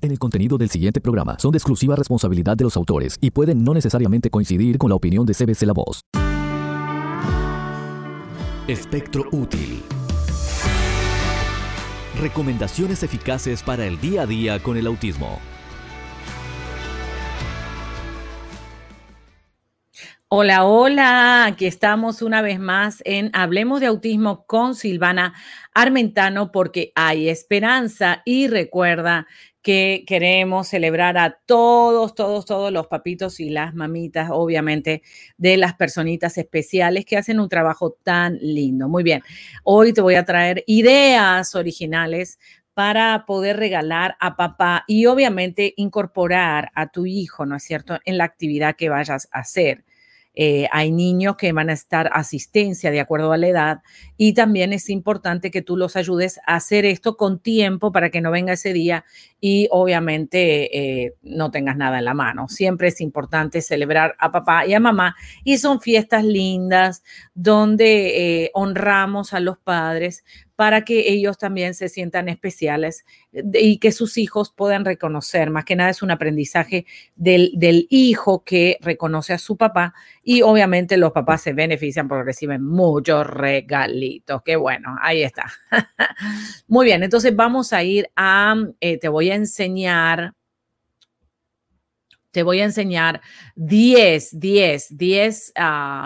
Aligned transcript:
En 0.00 0.12
el 0.12 0.18
contenido 0.20 0.56
del 0.58 0.70
siguiente 0.70 1.00
programa 1.00 1.36
son 1.40 1.50
de 1.50 1.58
exclusiva 1.58 1.96
responsabilidad 1.96 2.56
de 2.56 2.62
los 2.62 2.76
autores 2.76 3.18
y 3.20 3.32
pueden 3.32 3.64
no 3.64 3.74
necesariamente 3.74 4.30
coincidir 4.30 4.78
con 4.78 4.90
la 4.90 4.94
opinión 4.94 5.26
de 5.26 5.34
CBC 5.34 5.62
La 5.62 5.72
Voz. 5.72 6.02
Espectro 8.68 9.24
útil. 9.32 9.82
Recomendaciones 12.20 13.02
eficaces 13.02 13.64
para 13.64 13.86
el 13.86 14.00
día 14.00 14.22
a 14.22 14.26
día 14.26 14.62
con 14.62 14.76
el 14.76 14.86
autismo. 14.86 15.40
Hola, 20.28 20.64
hola, 20.64 21.46
aquí 21.46 21.66
estamos 21.66 22.22
una 22.22 22.40
vez 22.40 22.60
más 22.60 23.02
en 23.04 23.30
Hablemos 23.32 23.80
de 23.80 23.86
Autismo 23.86 24.44
con 24.46 24.76
Silvana 24.76 25.34
Armentano 25.74 26.52
porque 26.52 26.92
hay 26.94 27.30
esperanza 27.30 28.22
y 28.24 28.46
recuerda 28.46 29.26
que 29.68 30.04
queremos 30.06 30.66
celebrar 30.66 31.18
a 31.18 31.40
todos, 31.44 32.14
todos, 32.14 32.46
todos 32.46 32.72
los 32.72 32.86
papitos 32.86 33.38
y 33.38 33.50
las 33.50 33.74
mamitas, 33.74 34.30
obviamente, 34.32 35.02
de 35.36 35.58
las 35.58 35.74
personitas 35.74 36.38
especiales 36.38 37.04
que 37.04 37.18
hacen 37.18 37.38
un 37.38 37.50
trabajo 37.50 37.90
tan 38.02 38.38
lindo. 38.40 38.88
Muy 38.88 39.02
bien, 39.02 39.22
hoy 39.64 39.92
te 39.92 40.00
voy 40.00 40.14
a 40.14 40.24
traer 40.24 40.64
ideas 40.66 41.54
originales 41.54 42.38
para 42.72 43.26
poder 43.26 43.58
regalar 43.58 44.16
a 44.20 44.36
papá 44.36 44.84
y 44.86 45.04
obviamente 45.04 45.74
incorporar 45.76 46.70
a 46.74 46.90
tu 46.90 47.04
hijo, 47.04 47.44
¿no 47.44 47.54
es 47.56 47.62
cierto?, 47.62 47.98
en 48.06 48.16
la 48.16 48.24
actividad 48.24 48.74
que 48.74 48.88
vayas 48.88 49.28
a 49.32 49.40
hacer. 49.40 49.84
Eh, 50.40 50.68
hay 50.70 50.92
niños 50.92 51.34
que 51.36 51.52
van 51.52 51.68
a 51.68 51.72
estar 51.72 52.10
asistencia 52.12 52.92
de 52.92 53.00
acuerdo 53.00 53.32
a 53.32 53.36
la 53.36 53.48
edad 53.48 53.82
y 54.16 54.34
también 54.34 54.72
es 54.72 54.88
importante 54.88 55.50
que 55.50 55.62
tú 55.62 55.76
los 55.76 55.96
ayudes 55.96 56.38
a 56.46 56.54
hacer 56.54 56.84
esto 56.84 57.16
con 57.16 57.40
tiempo 57.40 57.90
para 57.90 58.10
que 58.10 58.20
no 58.20 58.30
venga 58.30 58.52
ese 58.52 58.72
día 58.72 59.04
y 59.40 59.66
obviamente 59.72 60.78
eh, 61.06 61.14
no 61.22 61.50
tengas 61.50 61.76
nada 61.76 61.98
en 61.98 62.04
la 62.04 62.14
mano. 62.14 62.48
Siempre 62.48 62.86
es 62.86 63.00
importante 63.00 63.60
celebrar 63.62 64.14
a 64.20 64.30
papá 64.30 64.64
y 64.64 64.74
a 64.74 64.80
mamá 64.80 65.16
y 65.42 65.58
son 65.58 65.80
fiestas 65.80 66.22
lindas 66.22 67.02
donde 67.34 68.44
eh, 68.44 68.50
honramos 68.54 69.32
a 69.32 69.40
los 69.40 69.58
padres 69.58 70.22
para 70.58 70.84
que 70.84 71.12
ellos 71.12 71.38
también 71.38 71.72
se 71.72 71.88
sientan 71.88 72.28
especiales 72.28 73.04
eh, 73.32 73.44
y 73.54 73.78
que 73.78 73.92
sus 73.92 74.18
hijos 74.18 74.52
puedan 74.52 74.84
reconocer. 74.84 75.50
Más 75.50 75.64
que 75.64 75.76
nada 75.76 75.90
es 75.90 76.02
un 76.02 76.10
aprendizaje 76.10 76.84
del, 77.14 77.52
del, 77.54 77.86
hijo 77.90 78.42
que 78.42 78.76
reconoce 78.80 79.32
a 79.32 79.38
su 79.38 79.56
papá 79.56 79.94
y 80.20 80.42
obviamente 80.42 80.96
los 80.96 81.12
papás 81.12 81.42
se 81.42 81.52
benefician 81.52 82.08
porque 82.08 82.24
reciben 82.24 82.64
muchos 82.64 83.24
regalitos. 83.24 84.42
Qué 84.44 84.56
bueno, 84.56 84.96
ahí 85.00 85.22
está. 85.22 85.44
Muy 86.66 86.86
bien, 86.86 87.04
entonces 87.04 87.36
vamos 87.36 87.72
a 87.72 87.84
ir 87.84 88.10
a, 88.16 88.56
eh, 88.80 88.98
te 88.98 89.08
voy 89.08 89.30
a 89.30 89.36
enseñar 89.36 90.34
te 92.38 92.44
voy 92.44 92.60
a 92.60 92.64
enseñar 92.66 93.20
10, 93.56 94.38
10, 94.38 94.96
10 94.96 95.52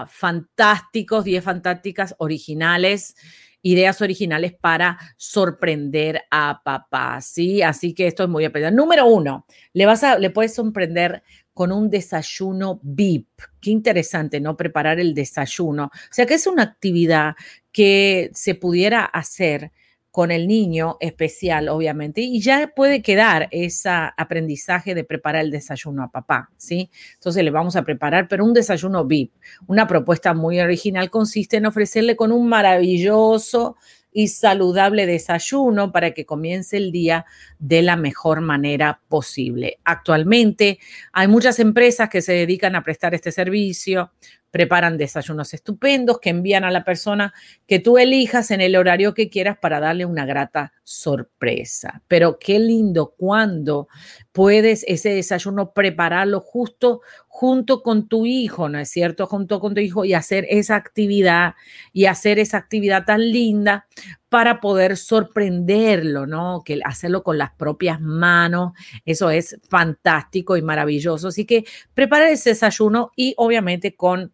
fantásticos, 0.09 1.25
10 1.25 1.45
fantásticas 1.45 2.15
originales 2.17 3.15
ideas 3.61 4.01
originales 4.01 4.55
para 4.55 4.99
sorprender 5.19 6.23
a 6.31 6.63
papá, 6.65 7.21
¿sí? 7.21 7.61
Así 7.61 7.93
que 7.93 8.07
esto 8.07 8.23
es 8.23 8.31
muy 8.31 8.47
aprendido. 8.47 8.75
Número 8.75 9.07
uno, 9.07 9.45
le, 9.75 9.85
vas 9.85 10.03
a, 10.05 10.19
le 10.19 10.31
puedes 10.31 10.55
sorprender 10.55 11.23
con 11.53 11.71
un 11.71 11.91
desayuno 11.91 12.81
VIP. 12.83 13.29
Qué 13.61 13.71
interesante, 13.71 14.41
¿no? 14.41 14.57
Preparar 14.57 15.01
el 15.01 15.13
desayuno. 15.13 15.85
O 15.85 16.13
sea, 16.13 16.25
que 16.25 16.35
es 16.35 16.47
una 16.47 16.63
actividad 16.63 17.35
que 17.73 18.31
se 18.33 18.55
pudiera 18.55 19.05
hacer 19.05 19.71
con 20.13 20.31
el 20.31 20.47
niño 20.47 20.99
especial, 21.01 21.71
obviamente, 21.71 22.21
y 22.21 22.41
ya 22.43 22.71
puede 22.77 23.01
quedar 23.01 23.49
ese 23.51 23.89
aprendizaje 23.89 24.95
de 24.95 25.05
preparar 25.05 25.43
el 25.43 25.51
desayuno 25.51 26.05
a 26.05 26.11
papá, 26.11 26.51
¿sí? 26.59 26.91
Entonces 27.15 27.43
le 27.43 27.51
vamos 27.51 27.77
a 27.77 27.83
preparar, 27.83 28.29
pero 28.29 28.45
un 28.45 28.53
desayuno 28.53 29.07
VIP. 29.07 29.33
Una 29.67 29.87
propuesta 29.87 30.35
muy 30.35 30.61
original 30.61 31.11
consiste 31.11 31.57
en 31.57 31.65
ofrecerle 31.65 32.15
con 32.15 32.31
un 32.31 32.47
maravilloso 32.47 33.77
y 34.13 34.29
saludable 34.29 35.07
desayuno 35.07 35.91
para 35.91 36.11
que 36.13 36.27
comience 36.27 36.77
el 36.77 36.93
día 36.93 37.25
de 37.59 37.81
la 37.81 37.97
mejor 37.97 38.43
manera 38.43 39.01
posible. 39.09 39.79
Actualmente 39.85 40.79
hay 41.13 41.29
muchas 41.29 41.59
empresas 41.59 42.11
que 42.11 42.21
se 42.21 42.35
dedican 42.35 42.77
a 42.77 42.83
prestar 42.83 43.15
este 43.15 43.33
servicio, 43.33 44.13
preparan 44.53 44.99
desayunos 44.99 45.55
estupendos 45.55 46.21
que 46.21 46.31
envían 46.31 46.63
a 46.63 46.71
la 46.71 46.85
persona 46.85 47.35
que 47.67 47.81
tú 47.81 47.99
elijas 47.99 48.53
en 48.53 48.61
el 48.61 48.77
horario 48.77 49.15
que 49.15 49.31
quieras 49.31 49.57
para 49.59 49.81
darle 49.81 50.05
una 50.05 50.27
grata 50.27 50.75
sorpresa. 50.85 52.03
Pero 52.07 52.39
qué 52.39 52.61
lindo 52.61 53.15
cuando 53.17 53.89
puedes 54.31 54.85
ese 54.87 55.09
desayuno 55.09 55.73
prepararlo 55.73 56.41
justo 56.41 57.01
junto 57.29 57.83
con 57.83 58.09
tu 58.09 58.27
hijo, 58.27 58.69
¿no 58.69 58.79
es 58.79 58.91
cierto? 58.91 59.27
Junto 59.27 59.59
con 59.59 59.75
tu 59.75 59.81
hijo 59.81 60.05
y 60.05 60.13
hacer 60.13 60.47
esa 60.51 60.77
actividad 60.77 61.55
y 61.93 62.05
hacer 62.05 62.39
esa 62.39 62.59
actividad 62.59 63.07
tan 63.07 63.21
linda 63.21 63.87
para 64.33 64.63
poder 64.63 64.97
sorprenderlo, 64.97 66.27
¿no? 66.27 66.63
Que 66.65 66.81
hacerlo 66.87 67.23
con 67.23 67.37
las 67.37 67.53
propias 67.53 68.01
manos, 68.01 68.73
eso 69.05 69.29
es 69.29 69.61
fantástico 69.69 70.57
y 70.57 70.63
maravilloso. 70.63 71.29
Así 71.29 71.45
que 71.45 71.67
prepara 71.93 72.31
ese 72.31 72.49
desayuno 72.51 73.11
y 73.15 73.35
obviamente 73.37 73.95
con 73.95 74.33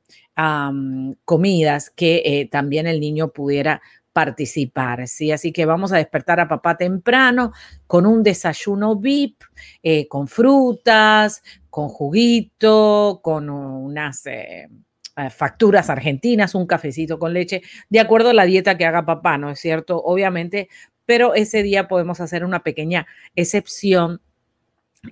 comidas 1.24 1.90
que 1.90 2.22
eh, 2.24 2.48
también 2.48 2.86
el 2.86 3.00
niño 3.00 3.32
pudiera 3.32 3.82
participar, 4.12 5.08
¿sí? 5.08 5.32
Así 5.32 5.50
que 5.50 5.66
vamos 5.66 5.92
a 5.92 5.96
despertar 5.96 6.38
a 6.38 6.46
papá 6.46 6.76
temprano 6.76 7.52
con 7.88 8.06
un 8.06 8.22
desayuno 8.22 8.94
VIP, 8.94 9.42
eh, 9.82 10.06
con 10.06 10.28
frutas, 10.28 11.42
con 11.70 11.88
juguito, 11.88 13.18
con 13.20 13.50
unas... 13.50 14.26
Eh, 14.26 14.68
facturas 15.30 15.90
argentinas, 15.90 16.54
un 16.54 16.66
cafecito 16.66 17.18
con 17.18 17.32
leche, 17.32 17.62
de 17.88 18.00
acuerdo 18.00 18.30
a 18.30 18.34
la 18.34 18.44
dieta 18.44 18.76
que 18.76 18.86
haga 18.86 19.04
papá, 19.04 19.38
¿no 19.38 19.50
es 19.50 19.60
cierto? 19.60 20.00
Obviamente, 20.02 20.68
pero 21.06 21.34
ese 21.34 21.62
día 21.62 21.88
podemos 21.88 22.20
hacer 22.20 22.44
una 22.44 22.62
pequeña 22.62 23.06
excepción 23.34 24.20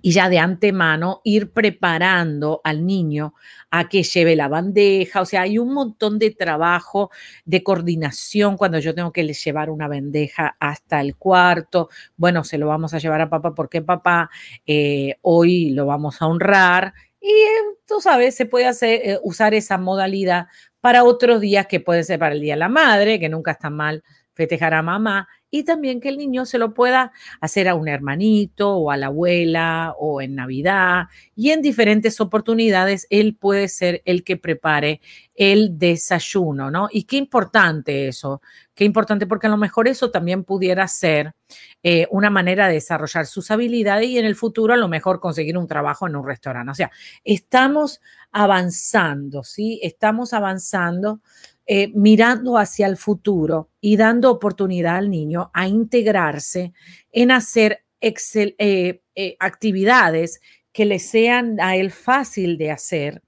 y 0.03 0.13
ya 0.13 0.29
de 0.29 0.39
antemano 0.39 1.21
ir 1.25 1.53
preparando 1.53 2.61
al 2.65 2.85
niño 2.85 3.35
a 3.71 3.89
que 3.89 4.03
lleve 4.03 4.37
la 4.37 4.49
bandeja. 4.49 5.21
O 5.21 5.25
sea, 5.25 5.43
hay 5.43 5.59
un 5.59 5.73
montón 5.73 6.19
de 6.19 6.31
trabajo 6.31 7.11
de 7.45 7.63
coordinación 7.63 8.57
cuando 8.57 8.79
yo 8.79 8.95
tengo 8.95 9.13
que 9.13 9.25
llevar 9.25 9.71
una 9.71 9.89
bandeja 9.89 10.57
hasta 10.59 11.01
el 11.01 11.17
cuarto. 11.17 11.89
Bueno, 12.17 12.45
se 12.45 12.59
lo 12.59 12.67
vamos 12.67 12.95
a 12.95 12.99
llevar 12.99 13.21
a 13.21 13.31
papá 13.31 13.55
porque 13.55 13.83
papá 13.83 14.31
eh, 14.67 15.17
hoy 15.23 15.71
lo 15.71 15.87
vamos 15.87 16.21
a 16.21 16.27
honrar 16.27 16.95
y 17.27 17.33
eh, 17.33 17.77
tú 17.87 18.01
sabes, 18.01 18.37
se 18.37 18.47
puede 18.47 18.67
hacer, 18.67 19.01
eh, 19.03 19.19
usar 19.23 19.53
esa 19.55 19.79
modalidad 19.79 20.47
para 20.81 21.03
otros 21.03 21.41
días 21.41 21.67
que 21.67 21.81
puede 21.81 22.05
ser 22.05 22.21
para 22.21 22.35
el 22.37 22.41
Día 22.41 22.55
de 22.55 22.61
la 22.61 22.69
Madre, 22.69 23.19
que 23.19 23.29
nunca 23.29 23.51
está 23.51 23.69
mal 23.69 24.05
festejar 24.37 24.75
a 24.75 24.83
mamá, 24.83 25.27
y 25.51 25.65
también 25.65 26.01
que 26.01 26.11
el 26.11 26.19
niño 26.19 26.45
se 26.45 26.59
lo 26.59 26.75
pueda 26.75 27.13
hacer 27.41 27.69
a 27.69 27.75
un 27.75 27.89
hermanito 27.89 28.75
o 28.75 28.91
a 28.91 28.97
la 28.97 29.07
abuela 29.07 29.95
o 29.99 30.21
en 30.21 30.35
Navidad 30.35 31.07
y 31.35 31.51
en 31.51 31.63
diferentes 31.63 32.21
oportunidades 32.21 33.07
él 33.11 33.37
puede 33.37 33.69
ser 33.69 34.03
el 34.05 34.25
que 34.25 34.37
prepare 34.37 35.01
el 35.35 35.79
desayuno, 35.79 36.71
¿no? 36.71 36.89
Y 36.91 37.05
qué 37.05 37.17
importante 37.17 38.09
eso, 38.09 38.43
qué 38.75 38.85
importante 38.85 39.27
porque 39.27 39.47
a 39.47 39.51
lo 39.51 39.57
mejor 39.57 39.89
eso 39.89 40.11
también 40.11 40.45
pudiera 40.45 40.87
ser 40.89 41.35
eh, 41.83 42.07
una 42.11 42.29
manera 42.29 42.67
de 42.67 42.75
desarrollar 42.75 43.27
sus 43.27 43.51
habilidades 43.51 44.09
y 44.09 44.19
en 44.19 44.27
el 44.27 44.35
futuro 44.35 44.75
a 44.75 44.79
lo 44.79 44.89
mejor 44.89 45.21
conseguir 45.21 45.57
un 45.57 45.69
trabajo 45.69 46.07
en 46.07 46.17
un 46.17 46.27
restaurante. 46.27 46.73
O 46.73 46.75
sea, 46.75 46.91
estamos 47.25 48.01
avanzando, 48.33 49.45
¿sí? 49.45 49.81
Estamos 49.83 50.33
avanzando 50.33 51.21
eh, 51.69 51.91
mirando 51.95 52.59
hacia 52.59 52.87
el 52.87 52.97
futuro 52.97 53.71
y 53.81 53.97
dando 53.97 54.31
oportunidad 54.31 54.97
al 54.97 55.11
niño 55.11 55.51
a 55.53 55.67
integrarse 55.67 56.73
en 57.11 57.33
hacer 57.33 57.85
eh, 58.01 59.03
eh, 59.17 59.37
actividades 59.41 60.41
que 60.73 60.85
le 60.85 61.01
sean 61.01 61.59
a 61.61 61.75
él 61.75 61.91
fácil 61.91 62.57
de 62.57 62.71
hacer, 62.71 63.21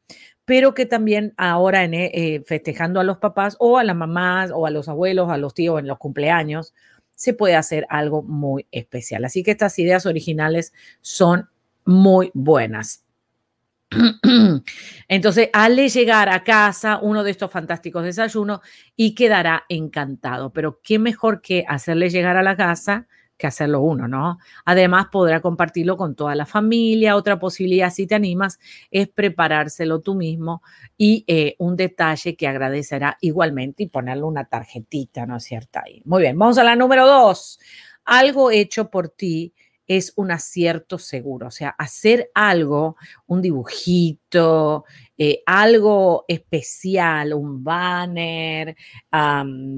pero 0.44 0.72
que 0.72 0.86
también 0.86 1.34
ahora 1.36 1.82
en, 1.82 2.44
festejando 2.44 3.00
a 3.00 3.04
los 3.04 3.18
papás 3.18 3.56
o 3.58 3.76
a 3.76 3.82
las 3.82 3.96
mamás 3.96 4.52
o 4.54 4.66
a 4.66 4.70
los 4.70 4.88
abuelos, 4.88 5.30
a 5.30 5.36
los 5.36 5.54
tíos 5.54 5.80
en 5.80 5.88
los 5.88 5.98
cumpleaños, 5.98 6.74
se 7.16 7.34
puede 7.34 7.56
hacer 7.56 7.86
algo 7.88 8.22
muy 8.22 8.66
especial. 8.70 9.24
Así 9.24 9.42
que 9.42 9.50
estas 9.50 9.76
ideas 9.80 10.06
originales 10.06 10.72
son 11.00 11.48
muy 11.84 12.30
buenas. 12.34 13.07
Entonces, 15.08 15.48
al 15.52 15.76
llegar 15.76 16.28
a 16.28 16.44
casa 16.44 16.98
uno 17.02 17.24
de 17.24 17.30
estos 17.30 17.50
fantásticos 17.50 18.04
desayunos 18.04 18.60
y 18.96 19.14
quedará 19.14 19.64
encantado. 19.68 20.52
Pero 20.52 20.80
qué 20.82 20.98
mejor 20.98 21.40
que 21.40 21.64
hacerle 21.66 22.10
llegar 22.10 22.36
a 22.36 22.42
la 22.42 22.56
casa 22.56 23.06
que 23.38 23.46
hacerlo 23.46 23.80
uno, 23.80 24.08
¿no? 24.08 24.38
Además, 24.64 25.06
podrá 25.12 25.40
compartirlo 25.40 25.96
con 25.96 26.16
toda 26.16 26.34
la 26.34 26.44
familia. 26.44 27.16
Otra 27.16 27.38
posibilidad, 27.38 27.90
si 27.90 28.06
te 28.06 28.16
animas, 28.16 28.58
es 28.90 29.08
preparárselo 29.08 30.00
tú 30.00 30.16
mismo 30.16 30.60
y 30.96 31.24
eh, 31.28 31.54
un 31.58 31.76
detalle 31.76 32.36
que 32.36 32.48
agradecerá 32.48 33.16
igualmente 33.20 33.84
y 33.84 33.88
ponerle 33.88 34.24
una 34.24 34.44
tarjetita, 34.44 35.24
¿no 35.24 35.36
es 35.36 35.44
cierto? 35.44 35.78
Ahí. 35.82 36.02
Muy 36.04 36.22
bien, 36.22 36.36
vamos 36.36 36.58
a 36.58 36.64
la 36.64 36.74
número 36.74 37.06
dos. 37.06 37.60
Algo 38.04 38.50
hecho 38.50 38.90
por 38.90 39.08
ti 39.08 39.54
es 39.88 40.12
un 40.16 40.30
acierto 40.30 40.98
seguro. 40.98 41.48
O 41.48 41.50
sea, 41.50 41.70
hacer 41.70 42.30
algo, 42.34 42.96
un 43.26 43.42
dibujito, 43.42 44.84
eh, 45.16 45.42
algo 45.46 46.26
especial, 46.28 47.32
un 47.32 47.64
banner, 47.64 48.76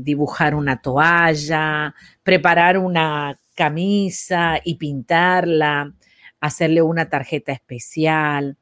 dibujar 0.02 0.54
una 0.54 0.82
toalla, 0.82 1.94
preparar 2.22 2.76
una 2.76 3.38
camisa 3.54 4.60
y 4.64 4.74
pintarla, 4.74 5.94
hacerle 6.40 6.82
una 6.82 7.08
tarjeta 7.08 7.52
especial. 7.52 8.56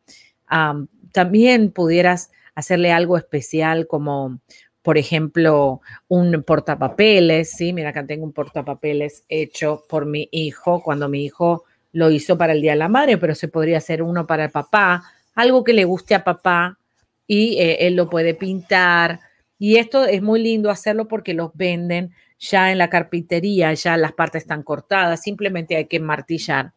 también 1.12 1.72
pudieras 1.72 2.30
hacerle 2.54 2.92
algo 2.92 3.16
especial 3.16 3.86
como 3.86 4.40
por 4.88 4.96
ejemplo, 4.96 5.82
un 6.08 6.42
portapapeles, 6.44 7.50
¿sí? 7.50 7.74
Mira, 7.74 7.90
acá 7.90 8.06
tengo 8.06 8.24
un 8.24 8.32
portapapeles 8.32 9.22
hecho 9.28 9.84
por 9.86 10.06
mi 10.06 10.30
hijo 10.32 10.82
cuando 10.82 11.10
mi 11.10 11.26
hijo 11.26 11.64
lo 11.92 12.10
hizo 12.10 12.38
para 12.38 12.54
el 12.54 12.62
Día 12.62 12.70
de 12.70 12.78
la 12.78 12.88
Madre, 12.88 13.18
pero 13.18 13.34
se 13.34 13.48
podría 13.48 13.76
hacer 13.76 14.02
uno 14.02 14.26
para 14.26 14.44
el 14.44 14.50
papá, 14.50 15.02
algo 15.34 15.62
que 15.62 15.74
le 15.74 15.84
guste 15.84 16.14
a 16.14 16.24
papá 16.24 16.78
y 17.26 17.58
eh, 17.58 17.86
él 17.86 17.96
lo 17.96 18.08
puede 18.08 18.32
pintar. 18.32 19.20
Y 19.58 19.76
esto 19.76 20.06
es 20.06 20.22
muy 20.22 20.42
lindo 20.42 20.70
hacerlo 20.70 21.06
porque 21.06 21.34
los 21.34 21.50
venden 21.52 22.14
ya 22.38 22.72
en 22.72 22.78
la 22.78 22.88
carpintería, 22.88 23.74
ya 23.74 23.98
las 23.98 24.14
partes 24.14 24.44
están 24.44 24.62
cortadas, 24.62 25.20
simplemente 25.20 25.76
hay 25.76 25.84
que 25.84 26.00
martillar 26.00 26.72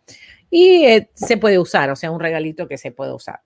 y 0.49 0.83
eh, 0.83 1.09
se 1.13 1.37
puede 1.37 1.59
usar, 1.59 1.89
o 1.89 1.95
sea, 1.95 2.11
un 2.11 2.19
regalito 2.19 2.67
que 2.67 2.77
se 2.77 2.91
puede 2.91 3.13
usar 3.13 3.39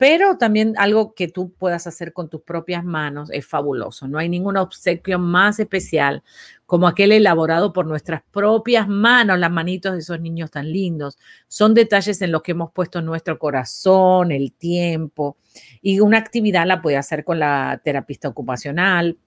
pero 0.00 0.38
también 0.38 0.72
algo 0.78 1.12
que 1.12 1.28
tú 1.28 1.52
puedas 1.52 1.86
hacer 1.86 2.14
con 2.14 2.30
tus 2.30 2.40
propias 2.40 2.82
manos 2.82 3.28
es 3.30 3.46
fabuloso. 3.46 4.08
No 4.08 4.16
hay 4.16 4.30
ningún 4.30 4.56
obsequio 4.56 5.18
más 5.18 5.60
especial 5.60 6.22
como 6.64 6.88
aquel 6.88 7.12
elaborado 7.12 7.74
por 7.74 7.84
nuestras 7.84 8.22
propias 8.30 8.88
manos, 8.88 9.38
las 9.38 9.50
manitos 9.50 9.92
de 9.92 9.98
esos 9.98 10.18
niños 10.18 10.50
tan 10.50 10.72
lindos. 10.72 11.18
Son 11.48 11.74
detalles 11.74 12.22
en 12.22 12.32
los 12.32 12.40
que 12.40 12.52
hemos 12.52 12.72
puesto 12.72 13.02
nuestro 13.02 13.38
corazón, 13.38 14.32
el 14.32 14.54
tiempo, 14.54 15.36
y 15.82 16.00
una 16.00 16.16
actividad 16.16 16.66
la 16.66 16.80
puede 16.80 16.96
hacer 16.96 17.22
con 17.22 17.38
la 17.38 17.78
terapista 17.84 18.26
ocupacional, 18.26 19.18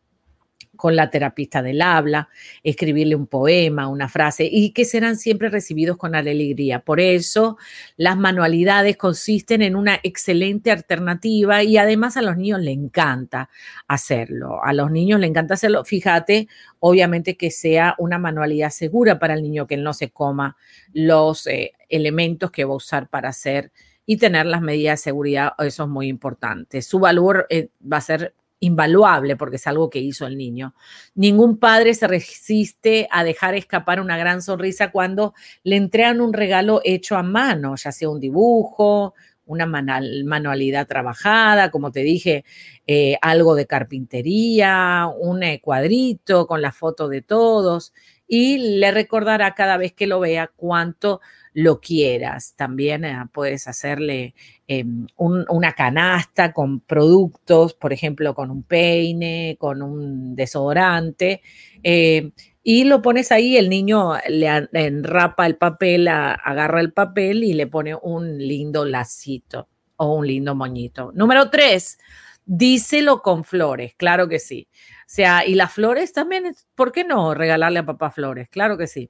con 0.75 0.95
la 0.95 1.09
terapista 1.09 1.61
del 1.61 1.81
habla, 1.81 2.29
escribirle 2.63 3.15
un 3.15 3.27
poema, 3.27 3.87
una 3.87 4.09
frase, 4.09 4.47
y 4.51 4.71
que 4.71 4.85
serán 4.85 5.17
siempre 5.17 5.49
recibidos 5.49 5.97
con 5.97 6.15
alegría. 6.15 6.79
Por 6.79 6.99
eso, 6.99 7.57
las 7.95 8.17
manualidades 8.17 8.97
consisten 8.97 9.61
en 9.61 9.75
una 9.75 9.99
excelente 10.03 10.71
alternativa 10.71 11.63
y 11.63 11.77
además 11.77 12.17
a 12.17 12.21
los 12.21 12.37
niños 12.37 12.61
le 12.61 12.71
encanta 12.71 13.49
hacerlo. 13.87 14.63
A 14.63 14.73
los 14.73 14.91
niños 14.91 15.19
le 15.19 15.27
encanta 15.27 15.53
hacerlo. 15.53 15.83
Fíjate, 15.85 16.47
obviamente 16.79 17.37
que 17.37 17.51
sea 17.51 17.95
una 17.97 18.17
manualidad 18.17 18.71
segura 18.71 19.19
para 19.19 19.35
el 19.35 19.43
niño, 19.43 19.67
que 19.67 19.75
él 19.75 19.83
no 19.83 19.93
se 19.93 20.09
coma 20.09 20.57
los 20.91 21.47
eh, 21.47 21.73
elementos 21.89 22.51
que 22.51 22.65
va 22.65 22.73
a 22.73 22.77
usar 22.77 23.09
para 23.09 23.29
hacer 23.29 23.71
y 24.05 24.17
tener 24.17 24.45
las 24.45 24.61
medidas 24.61 24.99
de 24.99 25.03
seguridad, 25.03 25.53
eso 25.59 25.83
es 25.83 25.89
muy 25.89 26.07
importante. 26.07 26.81
Su 26.81 26.99
valor 26.99 27.47
eh, 27.49 27.69
va 27.81 27.97
a 27.97 28.01
ser 28.01 28.33
invaluable 28.63 29.35
porque 29.35 29.57
es 29.57 29.67
algo 29.67 29.89
que 29.89 29.99
hizo 29.99 30.25
el 30.25 30.37
niño. 30.37 30.73
Ningún 31.15 31.57
padre 31.57 31.93
se 31.93 32.07
resiste 32.07 33.07
a 33.11 33.23
dejar 33.23 33.55
escapar 33.55 33.99
una 33.99 34.17
gran 34.17 34.41
sonrisa 34.41 34.91
cuando 34.91 35.33
le 35.63 35.75
entregan 35.75 36.21
un 36.21 36.33
regalo 36.33 36.81
hecho 36.83 37.17
a 37.17 37.23
mano, 37.23 37.75
ya 37.75 37.91
sea 37.91 38.09
un 38.09 38.19
dibujo, 38.19 39.13
una 39.45 39.65
manualidad 39.65 40.87
trabajada, 40.87 41.69
como 41.69 41.91
te 41.91 41.99
dije, 41.99 42.45
eh, 42.87 43.17
algo 43.21 43.55
de 43.55 43.67
carpintería, 43.67 45.09
un 45.19 45.43
eh, 45.43 45.59
cuadrito 45.61 46.47
con 46.47 46.61
la 46.61 46.71
foto 46.71 47.09
de 47.09 47.21
todos 47.21 47.93
y 48.35 48.57
le 48.79 48.89
recordará 48.89 49.53
cada 49.53 49.77
vez 49.77 49.93
que 49.93 50.07
lo 50.07 50.19
vea 50.19 50.49
cuánto 50.55 51.21
lo 51.53 51.79
quieras. 51.79 52.55
También 52.55 53.05
eh, 53.05 53.15
puedes 53.31 53.67
hacerle 53.67 54.33
em, 54.67 55.05
una 55.17 55.73
canasta 55.73 56.51
con 56.51 56.79
productos, 56.79 57.75
por 57.75 57.93
ejemplo, 57.93 58.33
con 58.33 58.49
un 58.49 58.63
peine, 58.63 59.55
con 59.59 59.83
un 59.83 60.35
desodorante. 60.35 61.43
Eh, 61.83 62.31
y 62.63 62.85
lo 62.85 63.03
pones 63.03 63.31
ahí, 63.31 63.55
el 63.55 63.69
niño 63.69 64.13
le 64.27 64.67
enrapa 64.73 65.45
el 65.45 65.57
papel, 65.57 66.07
agarra 66.07 66.81
el 66.81 66.91
papel 66.91 67.43
y 67.43 67.53
le 67.53 67.67
pone 67.67 67.93
un 67.93 68.39
lindo 68.39 68.83
lacito 68.83 69.67
o 69.97 70.15
un 70.15 70.25
lindo 70.25 70.55
moñito. 70.55 71.11
Número 71.13 71.51
tres, 71.51 71.99
díselo 72.45 73.21
con 73.21 73.43
flores, 73.43 73.93
claro 73.95 74.27
que 74.27 74.39
sí. 74.39 74.67
O 75.01 75.03
sea, 75.07 75.45
y 75.45 75.55
las 75.55 75.73
flores 75.73 76.13
también, 76.13 76.55
¿por 76.75 76.91
qué 76.91 77.03
no 77.03 77.33
regalarle 77.33 77.79
a 77.79 77.85
papá 77.85 78.11
flores? 78.11 78.49
Claro 78.49 78.77
que 78.77 78.87
sí 78.87 79.09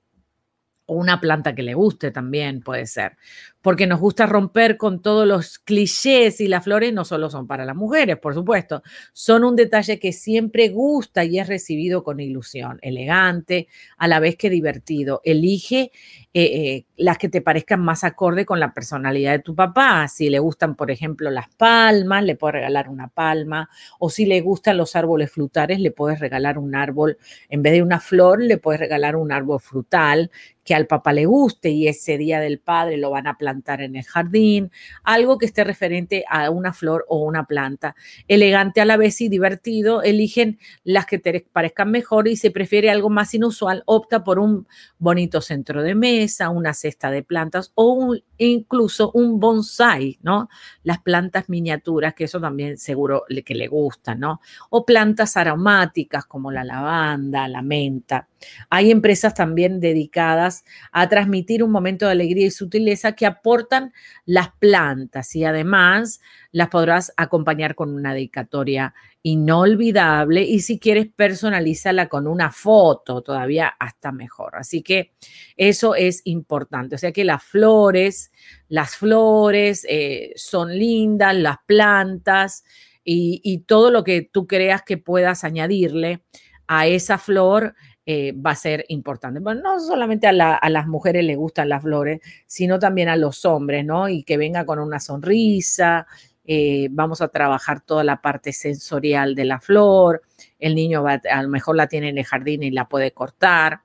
o 0.85 0.95
una 0.95 1.19
planta 1.19 1.55
que 1.55 1.63
le 1.63 1.73
guste 1.73 2.11
también 2.11 2.61
puede 2.61 2.85
ser, 2.87 3.17
porque 3.63 3.87
nos 3.87 4.01
gusta 4.01 4.25
romper 4.25 4.75
con 4.75 5.01
todos 5.01 5.25
los 5.25 5.57
clichés 5.57 6.41
y 6.41 6.47
las 6.49 6.65
flores 6.65 6.93
no 6.93 7.05
solo 7.05 7.29
son 7.29 7.47
para 7.47 7.63
las 7.63 7.77
mujeres, 7.77 8.17
por 8.17 8.33
supuesto, 8.33 8.83
son 9.13 9.45
un 9.45 9.55
detalle 9.55 9.99
que 9.99 10.11
siempre 10.11 10.67
gusta 10.67 11.23
y 11.23 11.39
es 11.39 11.47
recibido 11.47 12.03
con 12.03 12.19
ilusión, 12.19 12.77
elegante, 12.81 13.69
a 13.97 14.09
la 14.09 14.19
vez 14.19 14.35
que 14.35 14.49
divertido. 14.49 15.21
Elige 15.23 15.91
eh, 16.33 16.43
eh, 16.43 16.85
las 16.97 17.17
que 17.17 17.29
te 17.29 17.39
parezcan 17.39 17.79
más 17.79 18.03
acorde 18.03 18.45
con 18.45 18.59
la 18.59 18.73
personalidad 18.73 19.31
de 19.31 19.39
tu 19.39 19.55
papá. 19.55 20.09
Si 20.09 20.29
le 20.29 20.39
gustan, 20.39 20.75
por 20.75 20.91
ejemplo, 20.91 21.31
las 21.31 21.47
palmas, 21.55 22.25
le 22.25 22.35
puedes 22.35 22.55
regalar 22.55 22.89
una 22.89 23.07
palma, 23.07 23.69
o 23.97 24.09
si 24.09 24.25
le 24.25 24.41
gustan 24.41 24.75
los 24.75 24.97
árboles 24.97 25.31
frutales, 25.31 25.79
le 25.79 25.91
puedes 25.91 26.19
regalar 26.19 26.57
un 26.57 26.75
árbol, 26.75 27.17
en 27.47 27.63
vez 27.63 27.71
de 27.71 27.81
una 27.81 28.01
flor, 28.01 28.41
le 28.41 28.57
puedes 28.57 28.81
regalar 28.81 29.15
un 29.15 29.31
árbol 29.31 29.61
frutal 29.61 30.31
que 30.63 30.75
al 30.75 30.87
papá 30.87 31.13
le 31.13 31.25
guste 31.25 31.69
y 31.69 31.87
ese 31.87 32.17
día 32.17 32.39
del 32.39 32.59
padre 32.59 32.97
lo 32.97 33.09
van 33.09 33.27
a 33.27 33.37
plantar 33.37 33.52
en 33.53 33.95
el 33.95 34.03
jardín, 34.03 34.71
algo 35.03 35.37
que 35.37 35.45
esté 35.45 35.63
referente 35.63 36.25
a 36.29 36.49
una 36.49 36.73
flor 36.73 37.05
o 37.07 37.23
una 37.23 37.45
planta. 37.45 37.95
Elegante 38.27 38.81
a 38.81 38.85
la 38.85 38.97
vez 38.97 39.21
y 39.21 39.29
divertido, 39.29 40.01
eligen 40.01 40.59
las 40.83 41.05
que 41.05 41.19
te 41.19 41.45
parezcan 41.51 41.91
mejor 41.91 42.27
y 42.27 42.35
si 42.35 42.49
prefiere 42.49 42.89
algo 42.89 43.09
más 43.09 43.33
inusual, 43.33 43.83
opta 43.85 44.23
por 44.23 44.39
un 44.39 44.67
bonito 44.97 45.41
centro 45.41 45.83
de 45.83 45.95
mesa 45.95 46.49
una 46.49 46.73
cesta 46.73 47.11
de 47.11 47.23
plantas 47.23 47.71
o 47.75 48.15
incluso 48.45 49.11
un 49.13 49.39
bonsai, 49.39 50.19
¿no? 50.21 50.49
Las 50.83 50.99
plantas 50.99 51.49
miniaturas, 51.49 52.13
que 52.13 52.25
eso 52.25 52.39
también 52.39 52.77
seguro 52.77 53.23
que 53.45 53.55
le 53.55 53.67
gustan, 53.67 54.19
¿no? 54.19 54.41
O 54.69 54.85
plantas 54.85 55.37
aromáticas 55.37 56.25
como 56.25 56.51
la 56.51 56.63
lavanda, 56.63 57.47
la 57.47 57.61
menta. 57.61 58.27
Hay 58.69 58.91
empresas 58.91 59.33
también 59.33 59.79
dedicadas 59.79 60.65
a 60.91 61.07
transmitir 61.09 61.63
un 61.63 61.71
momento 61.71 62.05
de 62.05 62.11
alegría 62.11 62.47
y 62.47 62.51
sutileza 62.51 63.13
que 63.13 63.25
aportan 63.25 63.93
las 64.25 64.49
plantas 64.59 65.35
y 65.35 65.45
además 65.45 66.21
las 66.53 66.69
podrás 66.69 67.11
acompañar 67.17 67.73
con 67.73 67.93
una 67.93 68.13
dedicatoria 68.13 68.93
inolvidable 69.23 70.43
y 70.43 70.59
si 70.59 70.77
quieres 70.77 71.07
personalízala 71.07 72.07
con 72.07 72.27
una 72.27 72.51
foto, 72.51 73.23
todavía 73.23 73.73
hasta 73.79 74.11
mejor. 74.11 74.55
Así 74.55 74.83
que 74.83 75.13
eso 75.57 75.95
es 75.95 76.21
importante. 76.25 76.95
O 76.95 76.97
sea 76.99 77.11
que 77.11 77.23
las 77.23 77.43
flores, 77.43 78.31
las 78.69 78.95
flores 78.95 79.85
eh, 79.89 80.31
son 80.35 80.77
lindas, 80.77 81.35
las 81.35 81.57
plantas 81.65 82.63
y, 83.03 83.63
todo 83.65 83.89
lo 83.91 84.03
que 84.03 84.21
tú 84.21 84.45
creas 84.45 84.83
que 84.83 84.97
puedas 84.97 85.43
añadirle 85.43 86.23
a 86.67 86.87
esa 86.87 87.17
flor 87.17 87.75
eh, 88.05 88.31
va 88.33 88.51
a 88.51 88.55
ser 88.55 88.85
importante. 88.89 89.39
Bueno, 89.39 89.61
no 89.61 89.79
solamente 89.79 90.27
a, 90.27 90.55
a, 90.55 90.69
las 90.69 90.87
mujeres 90.87 91.25
les 91.25 91.35
gustan 91.35 91.69
las 91.69 91.81
flores, 91.81 92.21
sino 92.45 92.79
también 92.79 93.09
a 93.09 93.17
los 93.17 93.43
hombres, 93.43 93.83
¿no? 93.83 94.07
Y 94.07 94.23
que 94.23 94.37
venga 94.37 94.65
con 94.65 94.79
una 94.79 94.99
sonrisa 94.99 96.07
eh, 96.45 96.87
vamos 96.91 97.21
a 97.21 97.29
trabajar 97.29 97.81
toda 97.81 98.03
la 98.03 98.21
parte 98.21 98.53
sensorial 98.53 99.35
de 99.35 99.45
la 99.45 99.59
flor, 99.59 100.21
el 100.59 100.75
niño 100.75 101.03
va, 101.03 101.21
a 101.29 101.43
lo 101.43 101.49
mejor 101.49 101.75
la 101.75 101.87
tiene 101.87 102.09
en 102.09 102.17
el 102.17 102.25
jardín 102.25 102.63
y 102.63 102.71
la 102.71 102.87
puede 102.87 103.11
cortar 103.11 103.81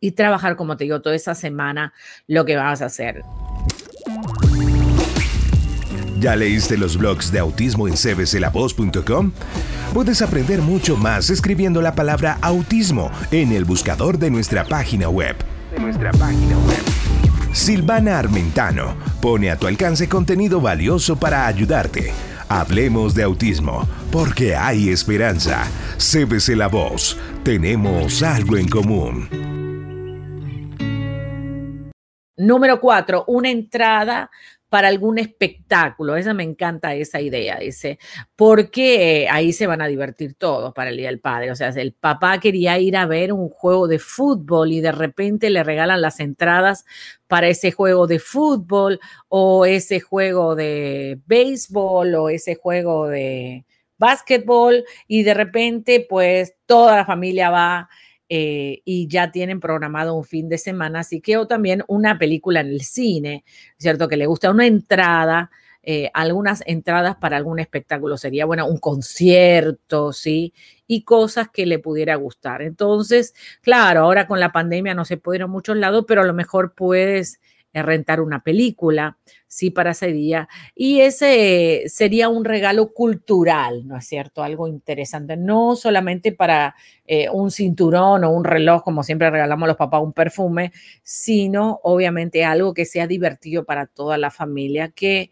y 0.00 0.12
trabajar, 0.12 0.56
como 0.56 0.76
te 0.76 0.84
digo, 0.84 1.00
toda 1.00 1.14
esa 1.14 1.34
semana 1.34 1.92
lo 2.26 2.44
que 2.44 2.56
vamos 2.56 2.82
a 2.82 2.86
hacer. 2.86 3.22
¿Ya 6.18 6.36
leíste 6.36 6.76
los 6.76 6.96
blogs 6.96 7.32
de 7.32 7.40
autismo 7.40 7.88
en 7.88 7.94
cbclavoz.com? 7.94 9.32
Puedes 9.92 10.22
aprender 10.22 10.60
mucho 10.60 10.96
más 10.96 11.30
escribiendo 11.30 11.82
la 11.82 11.94
palabra 11.94 12.38
autismo 12.42 13.10
en 13.30 13.52
el 13.52 13.64
buscador 13.64 14.18
de 14.18 14.30
nuestra 14.30 14.64
página 14.64 15.08
web. 15.08 15.36
De 15.72 15.80
nuestra 15.80 16.12
página 16.12 16.56
web 16.58 17.11
Silvana 17.52 18.18
Armentano 18.18 18.96
pone 19.20 19.50
a 19.50 19.56
tu 19.56 19.66
alcance 19.66 20.08
contenido 20.08 20.60
valioso 20.60 21.16
para 21.16 21.46
ayudarte. 21.46 22.12
Hablemos 22.48 23.14
de 23.14 23.22
autismo, 23.22 23.86
porque 24.10 24.56
hay 24.56 24.88
esperanza. 24.88 25.64
Cébese 25.98 26.56
la 26.56 26.68
voz. 26.68 27.18
Tenemos 27.44 28.22
algo 28.22 28.56
en 28.56 28.68
común. 28.68 29.28
Número 32.38 32.80
cuatro, 32.80 33.24
una 33.26 33.50
entrada 33.50 34.30
para 34.72 34.88
algún 34.88 35.18
espectáculo. 35.18 36.16
Esa 36.16 36.32
me 36.32 36.44
encanta 36.44 36.94
esa 36.94 37.20
idea, 37.20 37.58
dice, 37.58 37.98
porque 38.34 39.28
ahí 39.30 39.52
se 39.52 39.66
van 39.66 39.82
a 39.82 39.86
divertir 39.86 40.32
todos 40.32 40.72
para 40.72 40.88
el 40.88 40.96
Día 40.96 41.08
del 41.08 41.20
Padre. 41.20 41.50
O 41.50 41.54
sea, 41.54 41.68
el 41.68 41.92
papá 41.92 42.40
quería 42.40 42.78
ir 42.78 42.96
a 42.96 43.04
ver 43.04 43.34
un 43.34 43.50
juego 43.50 43.86
de 43.86 43.98
fútbol 43.98 44.72
y 44.72 44.80
de 44.80 44.92
repente 44.92 45.50
le 45.50 45.62
regalan 45.62 46.00
las 46.00 46.20
entradas 46.20 46.86
para 47.26 47.48
ese 47.48 47.70
juego 47.70 48.06
de 48.06 48.18
fútbol 48.18 48.98
o 49.28 49.66
ese 49.66 50.00
juego 50.00 50.54
de 50.54 51.20
béisbol 51.26 52.14
o 52.14 52.30
ese 52.30 52.54
juego 52.54 53.08
de 53.08 53.66
básquetbol 53.98 54.86
y 55.06 55.22
de 55.22 55.34
repente 55.34 56.06
pues 56.08 56.54
toda 56.64 56.96
la 56.96 57.04
familia 57.04 57.50
va 57.50 57.90
eh, 58.34 58.80
y 58.86 59.08
ya 59.08 59.30
tienen 59.30 59.60
programado 59.60 60.14
un 60.14 60.24
fin 60.24 60.48
de 60.48 60.56
semana, 60.56 61.00
así 61.00 61.20
que 61.20 61.36
o 61.36 61.46
también 61.46 61.84
una 61.86 62.18
película 62.18 62.60
en 62.60 62.68
el 62.68 62.80
cine, 62.80 63.44
¿cierto? 63.76 64.08
Que 64.08 64.16
le 64.16 64.24
gusta 64.24 64.50
una 64.50 64.66
entrada, 64.66 65.50
eh, 65.82 66.10
algunas 66.14 66.62
entradas 66.64 67.16
para 67.16 67.36
algún 67.36 67.58
espectáculo, 67.58 68.16
sería 68.16 68.46
bueno, 68.46 68.66
un 68.66 68.78
concierto, 68.78 70.14
¿sí? 70.14 70.54
Y 70.86 71.04
cosas 71.04 71.50
que 71.50 71.66
le 71.66 71.78
pudiera 71.78 72.14
gustar. 72.16 72.62
Entonces, 72.62 73.34
claro, 73.60 74.00
ahora 74.00 74.26
con 74.26 74.40
la 74.40 74.50
pandemia 74.50 74.94
no 74.94 75.04
se 75.04 75.18
puede 75.18 75.36
ir 75.36 75.42
a 75.42 75.46
muchos 75.46 75.76
lados, 75.76 76.06
pero 76.08 76.22
a 76.22 76.24
lo 76.24 76.32
mejor 76.32 76.74
puedes 76.74 77.38
rentar 77.72 78.20
una 78.20 78.42
película, 78.42 79.16
sí, 79.46 79.70
para 79.70 79.92
ese 79.92 80.08
día. 80.12 80.48
Y 80.74 81.00
ese 81.00 81.84
sería 81.86 82.28
un 82.28 82.44
regalo 82.44 82.92
cultural, 82.92 83.86
¿no 83.86 83.96
es 83.96 84.06
cierto? 84.06 84.42
Algo 84.42 84.68
interesante, 84.68 85.36
no 85.36 85.76
solamente 85.76 86.32
para 86.32 86.74
eh, 87.06 87.30
un 87.30 87.50
cinturón 87.50 88.24
o 88.24 88.30
un 88.30 88.44
reloj, 88.44 88.82
como 88.82 89.02
siempre 89.02 89.30
regalamos 89.30 89.64
a 89.64 89.68
los 89.68 89.76
papás 89.76 90.02
un 90.02 90.12
perfume, 90.12 90.72
sino 91.02 91.80
obviamente 91.82 92.44
algo 92.44 92.74
que 92.74 92.84
sea 92.84 93.06
divertido 93.06 93.64
para 93.64 93.86
toda 93.86 94.18
la 94.18 94.30
familia, 94.30 94.88
que 94.90 95.30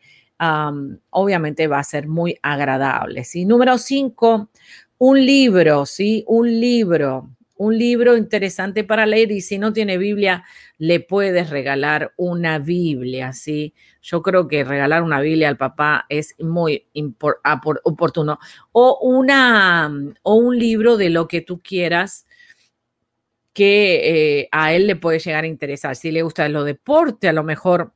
obviamente 1.10 1.66
va 1.66 1.80
a 1.80 1.84
ser 1.84 2.08
muy 2.08 2.38
agradable, 2.42 3.24
¿sí? 3.24 3.44
Número 3.44 3.76
cinco, 3.76 4.48
un 4.96 5.24
libro, 5.24 5.84
¿sí? 5.84 6.24
Un 6.26 6.60
libro 6.60 7.28
un 7.60 7.76
libro 7.76 8.16
interesante 8.16 8.84
para 8.84 9.04
leer 9.04 9.30
y 9.32 9.42
si 9.42 9.58
no 9.58 9.74
tiene 9.74 9.98
Biblia, 9.98 10.44
le 10.78 10.98
puedes 11.00 11.50
regalar 11.50 12.14
una 12.16 12.58
Biblia, 12.58 13.34
¿sí? 13.34 13.74
Yo 14.00 14.22
creo 14.22 14.48
que 14.48 14.64
regalar 14.64 15.02
una 15.02 15.20
Biblia 15.20 15.50
al 15.50 15.58
papá 15.58 16.06
es 16.08 16.34
muy 16.38 16.88
oportuno. 17.84 18.38
O, 18.72 18.98
una, 19.02 19.92
o 20.22 20.34
un 20.36 20.58
libro 20.58 20.96
de 20.96 21.10
lo 21.10 21.28
que 21.28 21.42
tú 21.42 21.60
quieras 21.60 22.26
que 23.52 24.38
eh, 24.40 24.48
a 24.52 24.72
él 24.72 24.86
le 24.86 24.96
puede 24.96 25.18
llegar 25.18 25.44
a 25.44 25.46
interesar. 25.48 25.96
Si 25.96 26.10
le 26.10 26.22
gusta 26.22 26.48
lo 26.48 26.64
deporte, 26.64 27.28
a 27.28 27.34
lo 27.34 27.44
mejor 27.44 27.92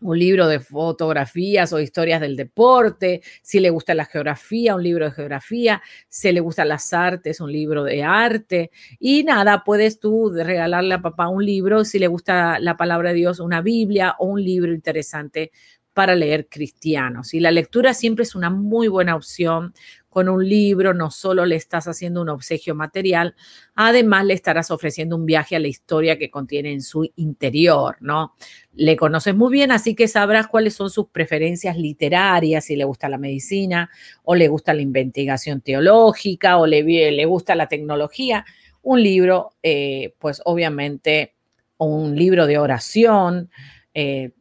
un 0.00 0.18
libro 0.18 0.48
de 0.48 0.60
fotografías 0.60 1.72
o 1.72 1.80
historias 1.80 2.20
del 2.20 2.36
deporte, 2.36 3.22
si 3.42 3.60
le 3.60 3.70
gusta 3.70 3.94
la 3.94 4.04
geografía, 4.04 4.74
un 4.74 4.82
libro 4.82 5.04
de 5.06 5.12
geografía, 5.12 5.82
si 6.08 6.32
le 6.32 6.40
gustan 6.40 6.68
las 6.68 6.92
artes, 6.92 7.40
un 7.40 7.52
libro 7.52 7.84
de 7.84 8.02
arte. 8.02 8.70
Y 8.98 9.24
nada, 9.24 9.62
puedes 9.64 10.00
tú 10.00 10.32
regalarle 10.32 10.94
a 10.94 11.02
papá 11.02 11.28
un 11.28 11.44
libro, 11.44 11.84
si 11.84 11.98
le 11.98 12.06
gusta 12.06 12.58
la 12.58 12.76
palabra 12.76 13.10
de 13.10 13.16
Dios, 13.16 13.40
una 13.40 13.60
Biblia 13.60 14.16
o 14.18 14.26
un 14.26 14.42
libro 14.42 14.72
interesante 14.72 15.50
para 15.92 16.14
leer 16.14 16.48
cristianos. 16.48 17.34
Y 17.34 17.40
la 17.40 17.50
lectura 17.50 17.94
siempre 17.94 18.22
es 18.22 18.34
una 18.34 18.48
muy 18.48 18.88
buena 18.88 19.16
opción 19.16 19.74
con 20.10 20.28
un 20.28 20.46
libro 20.46 20.92
no 20.92 21.10
solo 21.10 21.46
le 21.46 21.54
estás 21.54 21.86
haciendo 21.86 22.20
un 22.20 22.28
obsequio 22.28 22.74
material, 22.74 23.34
además 23.76 24.26
le 24.26 24.34
estarás 24.34 24.70
ofreciendo 24.72 25.16
un 25.16 25.24
viaje 25.24 25.54
a 25.54 25.60
la 25.60 25.68
historia 25.68 26.18
que 26.18 26.30
contiene 26.30 26.72
en 26.72 26.82
su 26.82 27.08
interior, 27.16 27.96
¿no? 28.00 28.34
Le 28.74 28.96
conoces 28.96 29.34
muy 29.36 29.52
bien, 29.52 29.70
así 29.70 29.94
que 29.94 30.08
sabrás 30.08 30.48
cuáles 30.48 30.74
son 30.74 30.90
sus 30.90 31.08
preferencias 31.08 31.78
literarias, 31.78 32.64
si 32.64 32.74
le 32.74 32.84
gusta 32.84 33.08
la 33.08 33.18
medicina 33.18 33.88
o 34.24 34.34
le 34.34 34.48
gusta 34.48 34.74
la 34.74 34.82
investigación 34.82 35.60
teológica 35.60 36.58
o 36.58 36.66
le, 36.66 36.82
le 36.82 37.24
gusta 37.24 37.54
la 37.54 37.68
tecnología. 37.68 38.44
Un 38.82 39.02
libro, 39.02 39.52
eh, 39.62 40.14
pues 40.18 40.42
obviamente, 40.44 41.34
un 41.78 42.16
libro 42.16 42.46
de 42.46 42.58
oración, 42.58 43.48
eh, 43.94 44.32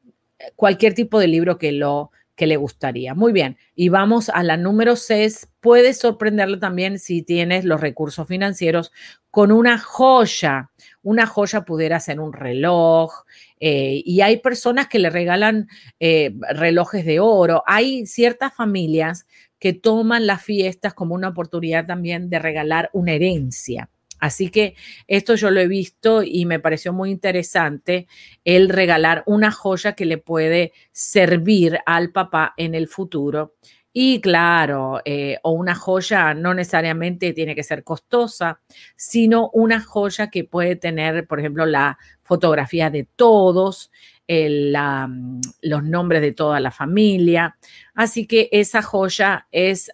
cualquier 0.56 0.94
tipo 0.96 1.20
de 1.20 1.28
libro 1.28 1.58
que 1.58 1.72
lo 1.72 2.12
que 2.40 2.48
le 2.48 2.56
gustaría. 2.56 3.14
Muy 3.16 3.34
bien, 3.34 3.58
y 3.76 3.90
vamos 3.90 4.30
a 4.30 4.44
la 4.44 4.56
número 4.56 4.96
6. 4.96 5.50
Puedes 5.60 5.98
sorprenderle 6.00 6.56
también 6.56 6.98
si 6.98 7.22
tienes 7.22 7.66
los 7.66 7.82
recursos 7.82 8.26
financieros 8.30 8.94
con 9.30 9.52
una 9.52 9.78
joya. 9.78 10.72
Una 11.04 11.26
joya 11.26 11.66
pudiera 11.66 12.00
ser 12.00 12.22
un 12.22 12.32
reloj. 12.32 13.12
Eh, 13.60 14.02
y 14.06 14.22
hay 14.22 14.38
personas 14.38 14.88
que 14.88 15.00
le 15.00 15.10
regalan 15.10 15.68
eh, 16.00 16.34
relojes 16.52 17.04
de 17.04 17.20
oro. 17.20 17.62
Hay 17.68 18.06
ciertas 18.06 18.56
familias 18.56 19.28
que 19.60 19.74
toman 19.74 20.26
las 20.26 20.42
fiestas 20.42 20.94
como 20.94 21.16
una 21.16 21.28
oportunidad 21.28 21.88
también 21.88 22.30
de 22.30 22.40
regalar 22.40 22.90
una 22.94 23.12
herencia. 23.12 23.90
Así 24.20 24.50
que 24.50 24.76
esto 25.08 25.36
yo 25.36 25.50
lo 25.50 25.60
he 25.60 25.68
visto 25.68 26.24
y 26.24 26.46
me 26.46 26.60
pareció 26.60 26.94
muy 26.94 27.10
interesante 27.12 28.08
el 28.44 28.70
regalar 28.70 29.24
una 29.26 29.52
joya 29.52 29.94
que 29.94 30.06
le 30.06 30.18
puede 30.18 30.74
servir 30.92 31.80
al 31.86 32.12
papá 32.12 32.54
en 32.58 32.76
el 32.76 32.88
futuro. 32.88 33.56
Y 33.92 34.22
claro, 34.22 35.02
eh, 35.04 35.40
o 35.42 35.52
una 35.52 35.74
joya 35.74 36.34
no 36.36 36.54
necesariamente 36.54 37.34
tiene 37.34 37.56
que 37.56 37.64
ser 37.64 37.84
costosa, 37.84 38.62
sino 38.96 39.50
una 39.52 39.82
joya 39.82 40.30
que 40.30 40.44
puede 40.44 40.76
tener, 40.76 41.26
por 41.26 41.40
ejemplo, 41.40 41.66
la 41.66 41.98
fotografía 42.22 42.92
de 42.92 43.08
todos, 43.16 43.92
los 44.28 45.84
nombres 45.84 46.22
de 46.22 46.34
toda 46.34 46.60
la 46.60 46.70
familia. 46.70 47.58
Así 47.96 48.28
que 48.28 48.48
esa 48.52 48.84
joya 48.84 49.48
es, 49.52 49.92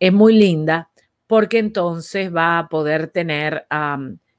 es 0.00 0.12
muy 0.12 0.34
linda 0.34 0.90
porque 1.28 1.58
entonces 1.58 2.34
va 2.34 2.58
a 2.58 2.68
poder 2.68 3.08
tener 3.08 3.66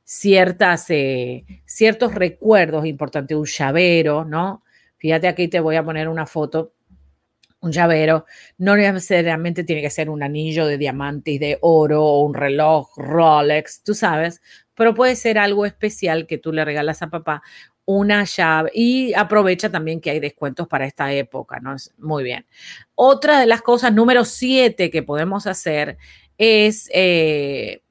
ciertas, 0.04 0.90
eh, 0.90 1.46
ciertos 1.66 2.16
recuerdos 2.16 2.86
importantes, 2.88 3.38
un 3.38 3.46
llavero, 3.46 4.26
¿no? 4.26 4.64
Fíjate 4.98 5.28
aquí 5.30 5.48
te 5.48 5.62
voy 5.62 5.78
a 5.78 5.84
poner 5.86 6.10
una 6.10 6.26
foto, 6.26 6.74
un 7.62 7.72
llavero, 7.72 8.26
no 8.58 8.76
necesariamente 8.76 9.64
tiene 9.64 9.84
que 9.84 9.92
ser 9.92 10.10
un 10.10 10.24
anillo 10.24 10.66
de 10.66 10.80
diamante 10.80 11.32
y 11.32 11.38
de 11.38 11.60
oro 11.62 12.04
o 12.04 12.24
un 12.24 12.34
reloj 12.34 12.98
Rolex, 12.98 13.84
tú 13.84 13.94
sabes, 13.94 14.42
pero 14.74 14.96
puede 14.96 15.16
ser 15.16 15.38
algo 15.38 15.66
especial 15.68 16.26
que 16.26 16.40
tú 16.40 16.52
le 16.52 16.66
regalas 16.66 17.04
a 17.04 17.10
papá, 17.10 17.44
una 17.86 18.24
llave 18.24 18.72
y 18.74 19.14
aprovecha 19.14 19.70
también 19.70 20.02
que 20.02 20.10
hay 20.10 20.20
descuentos 20.20 20.68
para 20.68 20.86
esta 20.86 21.14
época, 21.14 21.60
¿no? 21.60 21.76
Muy 22.00 22.24
bien. 22.24 22.48
Otra 22.96 23.40
de 23.40 23.46
las 23.46 23.62
cosas, 23.62 23.94
número 23.94 24.26
siete 24.26 24.90
que 24.90 25.04
podemos 25.04 25.46
hacer 25.46 25.98
es 26.40 26.90
eh, 26.94 27.84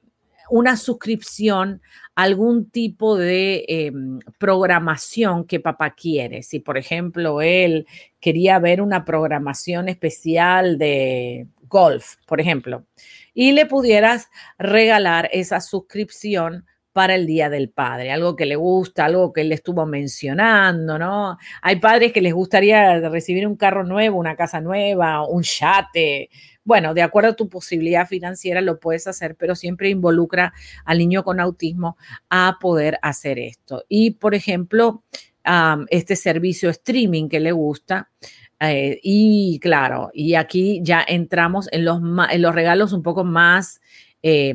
una 0.49 0.75
suscripción 0.75 1.81
a 2.15 2.23
algún 2.23 2.69
tipo 2.69 3.15
de 3.15 3.63
em, 3.69 4.19
programación 4.37 5.45
que 5.45 5.61
papá 5.61 5.91
quiere. 5.91 6.43
Si, 6.43 6.59
por 6.59 6.77
ejemplo, 6.77 7.41
él 7.41 7.87
quería 8.19 8.59
ver 8.59 8.81
una 8.81 9.05
programación 9.05 9.87
especial 9.87 10.77
de 10.77 11.47
golf, 11.69 12.15
por 12.25 12.41
ejemplo, 12.41 12.85
y 13.33 13.51
le 13.53 13.67
pudieras 13.67 14.27
regalar 14.57 15.29
esa 15.31 15.61
suscripción 15.61 16.65
para 16.91 17.15
el 17.15 17.27
Día 17.27 17.49
del 17.49 17.69
Padre, 17.69 18.11
algo 18.11 18.35
que 18.35 18.47
le 18.47 18.55
gusta, 18.55 19.05
algo 19.05 19.31
que 19.31 19.41
él 19.41 19.51
estuvo 19.51 19.85
mencionando, 19.85 20.97
¿no? 20.97 21.37
Hay 21.61 21.77
padres 21.77 22.11
que 22.11 22.19
les 22.19 22.33
gustaría 22.33 22.99
recibir 23.09 23.47
un 23.47 23.55
carro 23.55 23.83
nuevo, 23.83 24.17
una 24.17 24.35
casa 24.35 24.59
nueva, 24.59 25.25
un 25.25 25.43
yate, 25.43 26.29
bueno, 26.69 26.93
de 26.93 27.01
acuerdo 27.01 27.31
a 27.31 27.35
tu 27.35 27.49
posibilidad 27.49 28.07
financiera 28.07 28.61
lo 28.61 28.79
puedes 28.79 29.07
hacer, 29.07 29.35
pero 29.35 29.55
siempre 29.55 29.89
involucra 29.89 30.53
al 30.85 30.99
niño 30.99 31.23
con 31.23 31.39
autismo 31.39 31.97
a 32.29 32.57
poder 32.61 32.99
hacer 33.01 33.39
esto. 33.39 33.85
Y, 33.89 34.11
por 34.11 34.35
ejemplo, 34.35 35.03
este 35.89 36.15
servicio 36.15 36.69
streaming 36.69 37.27
que 37.27 37.39
le 37.39 37.53
gusta. 37.53 38.11
Eh, 38.59 38.99
y 39.01 39.57
claro, 39.59 40.11
y 40.13 40.35
aquí 40.35 40.79
ya 40.83 41.03
entramos 41.07 41.69
en 41.71 41.85
los, 41.85 42.53
regalos 42.53 42.93
un 42.93 43.01
poco 43.01 43.23
más 43.23 43.81
eh, 44.21 44.53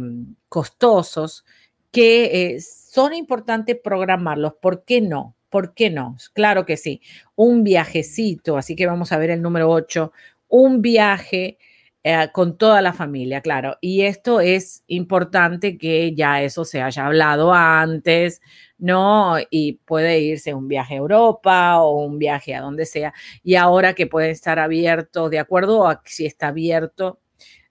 costosos 0.48 1.44
que 1.90 2.54
eh, 2.54 2.60
son 2.60 3.12
importantes 3.12 3.76
programarlos. 3.82 4.54
¿Por 4.62 4.84
qué 4.84 5.00
no? 5.00 5.34
¿Por 5.50 5.74
qué 5.74 5.90
no? 5.90 6.16
Claro 6.32 6.64
que 6.64 6.76
sí. 6.76 7.00
Un 7.34 7.64
viajecito, 7.64 8.56
así 8.56 8.76
que 8.76 8.86
vamos 8.86 9.10
a 9.10 9.18
ver 9.18 9.30
el 9.30 9.42
número 9.42 9.68
8, 9.68 10.12
un 10.46 10.80
viaje 10.80 11.58
eh, 12.04 12.28
con 12.32 12.56
toda 12.58 12.82
la 12.82 12.92
familia, 12.92 13.40
claro. 13.40 13.78
Y 13.80 14.02
esto 14.02 14.40
es 14.40 14.84
importante 14.86 15.78
que 15.78 16.14
ya 16.14 16.42
eso 16.42 16.64
se 16.64 16.82
haya 16.82 17.06
hablado 17.06 17.52
antes, 17.52 18.42
¿no? 18.78 19.36
Y 19.50 19.80
puede 19.84 20.20
irse 20.20 20.54
un 20.54 20.68
viaje 20.68 20.94
a 20.94 20.98
Europa 20.98 21.80
o 21.80 22.04
un 22.04 22.18
viaje 22.18 22.54
a 22.54 22.60
donde 22.60 22.86
sea. 22.86 23.14
Y 23.42 23.56
ahora 23.56 23.94
que 23.94 24.06
puede 24.06 24.30
estar 24.30 24.58
abierto, 24.58 25.30
de 25.30 25.38
acuerdo 25.38 25.88
a 25.88 26.02
si 26.04 26.26
está 26.26 26.48
abierto 26.48 27.20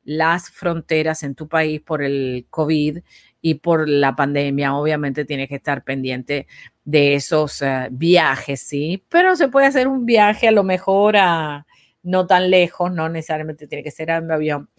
las 0.03 0.49
fronteras 0.49 1.23
en 1.23 1.35
tu 1.35 1.47
país 1.47 1.81
por 1.81 2.03
el 2.03 2.47
COVID, 2.49 2.99
y 3.45 3.55
por 3.55 3.89
la 3.89 4.15
pandemia, 4.15 4.73
obviamente 4.73 5.25
tienes 5.25 5.49
que 5.49 5.55
estar 5.55 5.83
pendiente 5.83 6.47
de 6.85 7.15
esos 7.15 7.61
eh, 7.61 7.89
viajes, 7.91 8.61
¿sí? 8.61 9.03
Pero 9.09 9.35
se 9.35 9.49
puede 9.49 9.67
hacer 9.67 9.89
un 9.89 10.05
viaje 10.05 10.47
a 10.47 10.51
lo 10.51 10.63
mejor 10.63 11.17
a 11.17 11.67
no 12.03 12.27
tan 12.27 12.51
lejos, 12.51 12.91
no 12.91 13.09
necesariamente 13.09 13.67
tiene 13.67 13.83
que 13.83 13.91
ser 13.91 14.09
en 14.09 14.31
avión, 14.31 14.69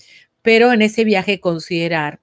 pero 0.43 0.73
en 0.73 0.83
ese 0.83 1.05
viaje 1.05 1.41
considerar, 1.41 2.21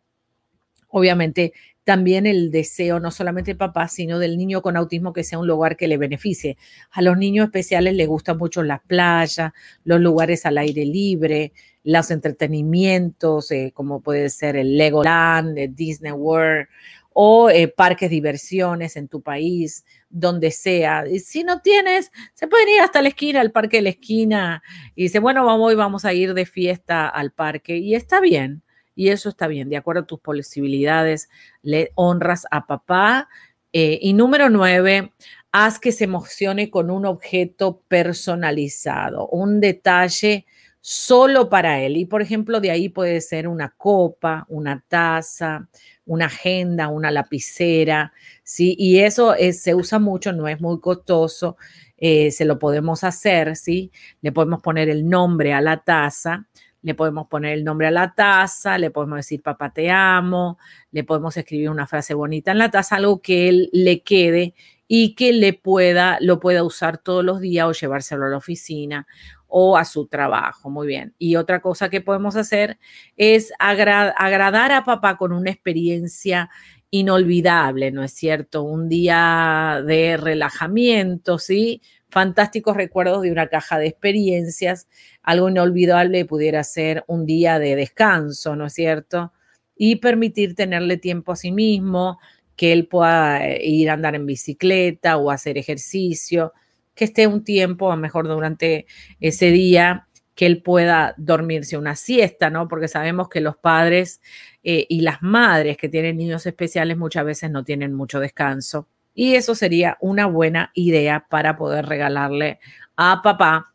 obviamente, 0.88 1.54
también 1.84 2.28
el 2.28 2.52
deseo 2.52 3.00
no 3.00 3.10
solamente 3.10 3.52
del 3.52 3.58
papá, 3.58 3.88
sino 3.88 4.20
del 4.20 4.38
niño 4.38 4.62
con 4.62 4.78
autismo 4.78 5.14
que 5.14 5.24
sea 5.24 5.40
un 5.40 5.48
lugar 5.48 5.76
que 5.78 5.88
le 5.88 5.98
beneficie. 5.98 6.58
A 6.92 7.02
los 7.02 7.18
niños 7.18 7.46
especiales 7.46 7.96
les 7.96 8.08
gustan 8.08 8.38
mucho 8.38 8.62
las 8.64 8.82
playas, 8.82 9.52
los 9.84 10.00
lugares 10.00 10.46
al 10.46 10.60
aire 10.60 10.86
libre, 10.86 11.54
los 11.84 12.12
entretenimientos, 12.12 13.52
eh, 13.52 13.72
como 13.74 14.02
puede 14.02 14.30
ser 14.30 14.56
el 14.56 14.78
Legoland, 14.78 15.58
el 15.58 15.76
Disney 15.76 16.12
World 16.12 16.68
o 17.14 17.50
eh, 17.50 17.68
parques 17.68 18.10
diversiones 18.10 18.96
en 18.96 19.08
tu 19.08 19.22
país, 19.22 19.86
donde 20.10 20.52
sea. 20.52 21.06
Y 21.08 21.20
si 21.20 21.44
no 21.44 21.62
tienes, 21.62 22.12
se 22.34 22.48
pueden 22.48 22.70
ir 22.70 22.82
hasta 22.82 23.02
la 23.02 23.10
esquina, 23.10 23.42
al 23.42 23.52
parque 23.52 23.78
de 23.78 23.84
la 23.84 23.90
esquina, 23.90 24.64
y 24.96 25.04
dice, 25.04 25.20
bueno, 25.20 25.46
vamos, 25.46 25.76
vamos 25.76 26.06
a 26.06 26.14
ir 26.14 26.34
de 26.34 26.46
fiesta 26.46 27.08
al 27.08 27.32
parque, 27.32 27.78
y 27.78 27.96
está 27.96 28.20
bien 28.22 28.64
y 28.96 29.10
eso 29.10 29.30
está 29.30 29.48
bien, 29.48 29.70
de 29.70 29.78
acuerdo 29.78 30.02
a 30.02 30.06
tus 30.06 30.20
posibilidades, 30.20 31.30
le 31.62 31.92
honras 31.96 32.46
a 32.52 32.68
papá. 32.68 33.30
Eh, 33.74 34.00
y 34.02 34.14
número 34.14 34.50
nueve, 34.50 35.14
haz 35.52 35.80
que 35.80 35.92
se 35.92 36.04
emocione 36.04 36.70
con 36.70 36.92
un 36.92 37.06
objeto 37.06 37.82
personalizado, 37.88 39.28
un 39.30 39.60
detalle 39.60 40.46
solo 40.82 41.50
para 41.50 41.80
él. 41.82 41.98
Y 41.98 42.06
por 42.06 42.22
ejemplo, 42.22 42.60
de 42.60 42.72
ahí 42.72 42.90
puede 42.90 43.22
ser 43.22 43.48
una 43.48 43.70
copa, 43.78 44.46
una 44.50 44.84
taza, 44.88 45.70
una 46.06 46.26
agenda, 46.26 46.90
una 46.90 47.12
lapicera, 47.12 48.12
¿sí? 48.44 48.76
Y 48.78 49.00
eso 49.00 49.36
se 49.54 49.76
usa 49.76 50.00
mucho, 50.00 50.34
no 50.34 50.48
es 50.48 50.60
muy 50.60 50.80
costoso, 50.82 51.56
eh, 51.98 52.32
se 52.32 52.46
lo 52.46 52.60
podemos 52.60 53.04
hacer, 53.04 53.56
¿sí? 53.56 53.92
Le 54.22 54.32
podemos 54.32 54.62
poner 54.62 54.90
el 54.90 55.08
nombre 55.08 55.54
a 55.54 55.62
la 55.62 55.78
taza 55.84 56.48
le 56.82 56.96
podemos 56.96 57.28
poner 57.28 57.54
el 57.54 57.64
nombre 57.64 57.88
a 57.88 57.92
la 57.92 58.14
taza, 58.14 58.78
le 58.78 58.92
podemos 58.92 59.18
decir 59.18 59.42
papá 59.42 59.72
te 59.72 59.92
amo, 59.92 60.58
le 60.92 61.04
podemos 61.04 61.38
escribir 61.38 61.70
una 61.70 61.88
frase 61.88 62.14
bonita 62.14 62.52
en 62.52 62.58
la 62.58 62.72
taza, 62.72 62.96
algo 62.96 63.22
que 63.22 63.50
él 63.50 63.70
le 63.72 64.02
quede 64.02 64.56
y 64.88 65.16
que 65.16 65.32
le 65.32 65.54
pueda, 65.54 66.18
lo 66.22 66.40
pueda 66.40 66.64
usar 66.64 66.98
todos 66.98 67.24
los 67.24 67.40
días 67.40 67.68
o 67.68 67.72
llevárselo 67.72 68.26
a 68.26 68.30
la 68.30 68.38
oficina 68.38 69.08
o 69.52 69.78
a 69.78 69.86
su 69.86 70.08
trabajo. 70.08 70.70
Muy 70.70 70.88
bien. 70.88 71.14
Y 71.20 71.36
otra 71.36 71.62
cosa 71.62 71.90
que 71.90 72.02
podemos 72.02 72.36
hacer 72.36 72.80
es 73.18 73.52
agradar 73.60 74.72
a 74.72 74.84
papá 74.84 75.18
con 75.18 75.34
una 75.34 75.52
experiencia 75.52 76.50
inolvidable, 76.90 77.92
¿no 77.92 78.04
es 78.04 78.14
cierto? 78.14 78.64
Un 78.64 78.90
día 78.90 79.82
de 79.86 80.18
relajamiento, 80.18 81.38
¿sí? 81.38 81.82
Fantásticos 82.10 82.76
recuerdos 82.76 83.22
de 83.22 83.32
una 83.32 83.48
caja 83.48 83.78
de 83.78 83.88
experiencias 83.88 84.88
algo 85.24 85.50
inolvidable 85.50 86.26
pudiera 86.26 86.64
ser 86.64 87.04
un 87.08 87.26
día 87.26 87.60
de 87.60 87.76
descanso, 87.76 88.56
¿no 88.56 88.66
es 88.66 88.74
cierto? 88.74 89.34
Y 89.76 89.98
permitir 89.98 90.56
tenerle 90.56 90.98
tiempo 90.98 91.32
a 91.32 91.36
sí 91.36 91.52
mismo, 91.52 92.20
que 92.56 92.74
él 92.74 92.88
pueda 92.88 93.46
eh, 93.48 93.66
ir 93.66 93.90
a 93.90 93.94
andar 93.94 94.16
en 94.16 94.26
bicicleta 94.26 95.18
o 95.18 95.32
hacer 95.32 95.58
ejercicio, 95.58 96.54
que 96.96 97.06
esté 97.06 97.28
un 97.28 97.44
tiempo, 97.44 97.92
a 97.92 97.96
mejor 97.96 98.28
durante 98.28 98.86
ese 99.20 99.52
día, 99.52 100.08
que 100.36 100.46
él 100.46 100.62
pueda 100.62 101.14
dormirse 101.18 101.78
una 101.78 101.96
siesta, 101.96 102.50
¿no? 102.50 102.68
Porque 102.68 102.88
sabemos 102.88 103.30
que 103.30 103.42
los 103.42 103.58
padres 103.58 104.22
eh, 104.64 104.86
y 104.90 105.02
las 105.02 105.22
madres 105.22 105.78
que 105.78 105.90
tienen 105.90 106.18
niños 106.18 106.46
especiales 106.46 106.98
muchas 106.98 107.26
veces 107.26 107.52
no 107.52 107.64
tienen 107.64 107.94
mucho 107.94 108.20
descanso. 108.20 108.88
Y 109.14 109.36
eso 109.36 109.56
sería 109.56 109.98
una 110.00 110.26
buena 110.26 110.72
idea 110.74 111.26
para 111.30 111.58
poder 111.58 111.86
regalarle 111.86 112.60
a 112.96 113.22
papá 113.22 113.72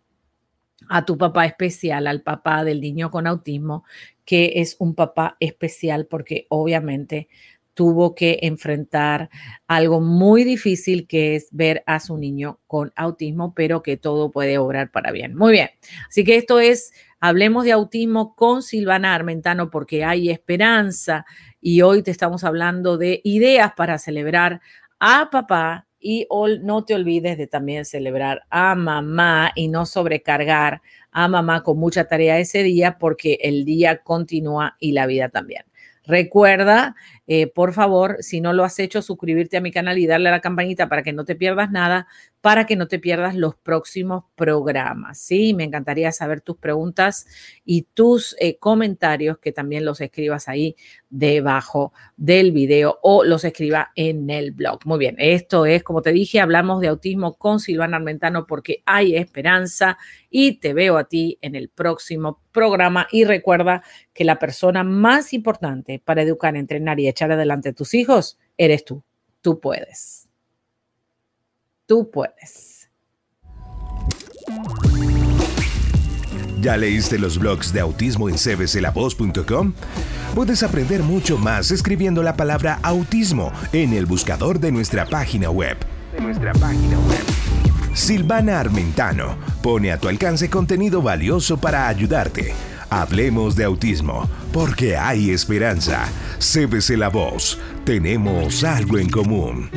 a 0.88 1.04
tu 1.04 1.18
papá 1.18 1.46
especial, 1.46 2.06
al 2.06 2.22
papá 2.22 2.64
del 2.64 2.80
niño 2.80 3.10
con 3.10 3.26
autismo, 3.26 3.84
que 4.24 4.54
es 4.56 4.76
un 4.78 4.94
papá 4.94 5.36
especial 5.40 6.06
porque 6.06 6.46
obviamente 6.48 7.28
tuvo 7.76 8.14
que 8.14 8.38
enfrentar 8.40 9.28
algo 9.66 10.00
muy 10.00 10.44
difícil 10.44 11.06
que 11.06 11.36
es 11.36 11.48
ver 11.52 11.84
a 11.84 12.00
su 12.00 12.16
niño 12.16 12.58
con 12.66 12.90
autismo, 12.96 13.52
pero 13.54 13.82
que 13.82 13.98
todo 13.98 14.30
puede 14.30 14.56
obrar 14.56 14.90
para 14.90 15.12
bien. 15.12 15.36
Muy 15.36 15.52
bien, 15.52 15.68
así 16.08 16.24
que 16.24 16.36
esto 16.36 16.58
es, 16.58 16.94
hablemos 17.20 17.64
de 17.66 17.72
autismo 17.72 18.34
con 18.34 18.62
Silvana 18.62 19.14
Armentano 19.14 19.68
porque 19.68 20.04
hay 20.04 20.30
esperanza 20.30 21.26
y 21.60 21.82
hoy 21.82 22.02
te 22.02 22.10
estamos 22.10 22.44
hablando 22.44 22.96
de 22.96 23.20
ideas 23.24 23.72
para 23.76 23.98
celebrar 23.98 24.62
a 24.98 25.28
papá 25.30 25.86
y 26.00 26.26
no 26.62 26.84
te 26.86 26.94
olvides 26.94 27.36
de 27.36 27.46
también 27.46 27.84
celebrar 27.84 28.44
a 28.48 28.74
mamá 28.74 29.52
y 29.54 29.68
no 29.68 29.84
sobrecargar 29.84 30.80
a 31.10 31.28
mamá 31.28 31.62
con 31.62 31.78
mucha 31.78 32.08
tarea 32.08 32.38
ese 32.38 32.62
día 32.62 32.96
porque 32.98 33.38
el 33.42 33.66
día 33.66 33.98
continúa 33.98 34.76
y 34.80 34.92
la 34.92 35.06
vida 35.06 35.28
también. 35.28 35.64
Recuerda, 36.06 36.94
eh, 37.26 37.48
por 37.48 37.72
favor, 37.72 38.18
si 38.20 38.40
no 38.40 38.52
lo 38.52 38.64
has 38.64 38.78
hecho, 38.78 39.02
suscribirte 39.02 39.56
a 39.56 39.60
mi 39.60 39.72
canal 39.72 39.98
y 39.98 40.06
darle 40.06 40.28
a 40.28 40.32
la 40.32 40.40
campanita 40.40 40.88
para 40.88 41.02
que 41.02 41.12
no 41.12 41.24
te 41.24 41.34
pierdas 41.34 41.70
nada, 41.70 42.06
para 42.40 42.66
que 42.66 42.76
no 42.76 42.86
te 42.86 43.00
pierdas 43.00 43.34
los 43.34 43.56
próximos 43.56 44.24
programas. 44.36 45.18
Sí, 45.18 45.52
me 45.52 45.64
encantaría 45.64 46.12
saber 46.12 46.40
tus 46.40 46.56
preguntas 46.56 47.26
y 47.64 47.82
tus 47.94 48.36
eh, 48.38 48.58
comentarios, 48.58 49.38
que 49.38 49.50
también 49.50 49.84
los 49.84 50.00
escribas 50.00 50.48
ahí 50.48 50.76
debajo 51.10 51.92
del 52.16 52.52
video 52.52 52.98
o 53.02 53.24
los 53.24 53.44
escriba 53.44 53.90
en 53.96 54.30
el 54.30 54.52
blog. 54.52 54.80
Muy 54.84 54.98
bien, 54.98 55.16
esto 55.18 55.66
es, 55.66 55.82
como 55.82 56.02
te 56.02 56.12
dije, 56.12 56.40
hablamos 56.40 56.80
de 56.80 56.88
autismo 56.88 57.34
con 57.34 57.58
Silvana 57.58 57.96
Armentano 57.96 58.46
porque 58.46 58.82
hay 58.86 59.16
esperanza 59.16 59.98
y 60.30 60.58
te 60.60 60.74
veo 60.74 60.98
a 60.98 61.04
ti 61.04 61.38
en 61.40 61.54
el 61.54 61.68
próximo 61.68 62.42
programa. 62.52 63.06
Y 63.10 63.24
recuerda 63.24 63.82
que 64.12 64.24
la 64.24 64.38
persona 64.38 64.84
más 64.84 65.32
importante 65.32 66.00
para 66.04 66.22
educar, 66.22 66.56
entrenar 66.56 67.00
y 67.00 67.08
echar 67.16 67.32
adelante 67.32 67.70
a 67.70 67.72
tus 67.72 67.94
hijos 67.94 68.38
eres 68.58 68.84
tú. 68.84 69.02
Tú 69.40 69.58
puedes. 69.58 70.28
Tú 71.86 72.10
puedes. 72.10 72.90
¿Ya 76.60 76.76
leíste 76.76 77.18
los 77.18 77.38
blogs 77.38 77.72
de 77.72 77.80
autismo 77.80 78.28
en 78.28 78.36
cbclavoz.com? 78.36 79.72
Puedes 80.34 80.62
aprender 80.62 81.02
mucho 81.02 81.38
más 81.38 81.70
escribiendo 81.70 82.22
la 82.22 82.36
palabra 82.36 82.80
autismo 82.82 83.52
en 83.72 83.94
el 83.94 84.04
buscador 84.04 84.60
de 84.60 84.72
nuestra 84.72 85.06
página 85.06 85.50
web. 85.50 85.76
De 86.12 86.20
nuestra 86.20 86.52
página 86.54 86.98
web. 86.98 87.24
Silvana 87.94 88.60
Armentano 88.60 89.38
pone 89.62 89.90
a 89.90 89.98
tu 89.98 90.08
alcance 90.08 90.50
contenido 90.50 91.00
valioso 91.00 91.56
para 91.56 91.88
ayudarte. 91.88 92.52
Hablemos 92.90 93.56
de 93.56 93.64
autismo, 93.64 94.28
porque 94.52 94.96
hay 94.96 95.30
esperanza. 95.30 96.08
CBC 96.38 96.96
La 96.96 97.08
Voz, 97.08 97.58
tenemos 97.84 98.62
algo 98.64 98.98
en 98.98 99.10
común. 99.10 99.70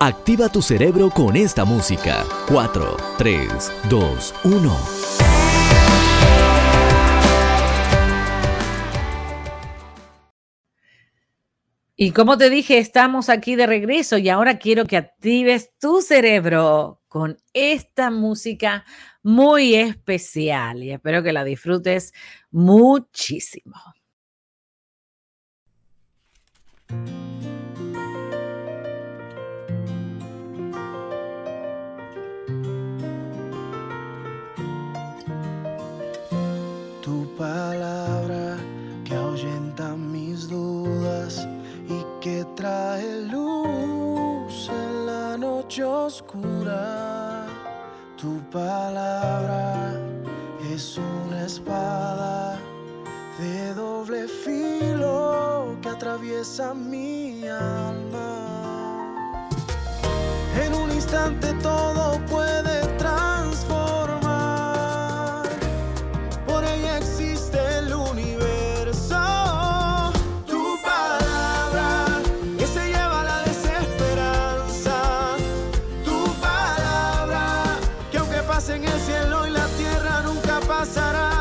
Activa 0.00 0.48
tu 0.48 0.60
cerebro 0.60 1.10
con 1.10 1.36
esta 1.36 1.64
música. 1.64 2.24
4, 2.48 2.96
3, 3.18 3.72
2, 3.88 4.34
1. 4.44 4.76
Y 11.94 12.10
como 12.10 12.36
te 12.36 12.50
dije, 12.50 12.78
estamos 12.78 13.28
aquí 13.28 13.54
de 13.54 13.68
regreso 13.68 14.18
y 14.18 14.28
ahora 14.28 14.58
quiero 14.58 14.86
que 14.86 14.96
actives 14.96 15.70
tu 15.78 16.00
cerebro 16.00 17.00
con 17.06 17.38
esta 17.52 18.10
música 18.10 18.84
muy 19.22 19.74
especial 19.74 20.82
y 20.82 20.92
espero 20.92 21.22
que 21.22 21.32
la 21.32 21.44
disfrutes 21.44 22.12
muchísimo. 22.50 23.76
instante 61.12 61.52
todo 61.62 62.18
puede 62.24 62.80
transformar. 62.96 65.42
Por 66.46 66.64
ella 66.64 66.96
existe 66.96 67.58
el 67.80 67.92
universo. 67.92 69.20
Tu 70.46 70.78
palabra 70.82 72.06
que 72.58 72.66
se 72.66 72.88
lleva 72.88 73.20
a 73.20 73.24
la 73.24 73.42
desesperanza. 73.42 75.36
Tu 76.02 76.32
palabra 76.40 77.76
que 78.10 78.16
aunque 78.16 78.42
pase 78.44 78.76
en 78.76 78.84
el 78.84 79.00
cielo 79.00 79.46
y 79.46 79.50
la 79.50 79.66
tierra 79.76 80.22
nunca 80.22 80.60
pasará. 80.66 81.31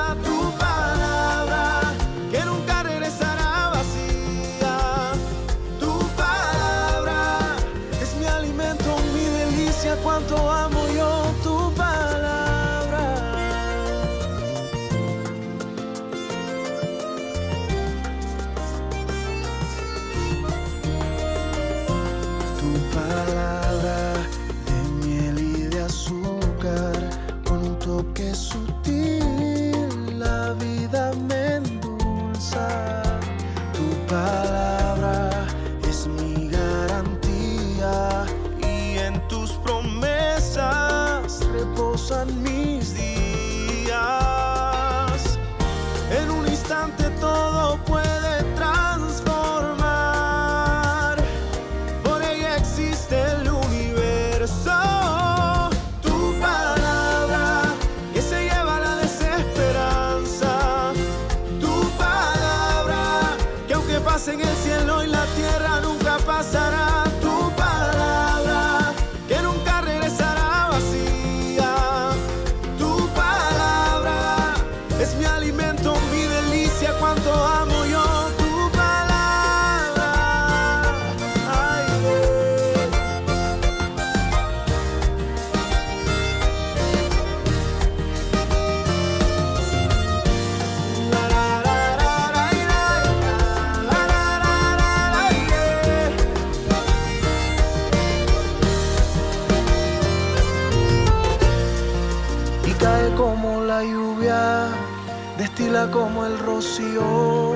Destila 105.71 105.89
como 105.89 106.25
el 106.25 106.37
rocío, 106.39 107.55